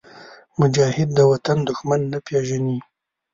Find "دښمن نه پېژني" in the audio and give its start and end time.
1.67-2.77